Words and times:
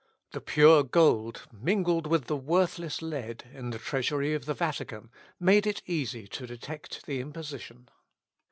The 0.31 0.41
pure 0.41 0.81
gold, 0.81 1.43
mingled 1.53 2.07
with 2.07 2.25
the 2.25 2.35
worthless 2.35 3.03
lead 3.03 3.43
in 3.53 3.69
the 3.69 3.77
treasury 3.77 4.33
of 4.33 4.45
the 4.45 4.55
Vatican, 4.55 5.11
made 5.39 5.67
it 5.67 5.83
easy 5.85 6.25
to 6.29 6.47
detect 6.47 7.05
the 7.05 7.19
imposition. 7.19 7.87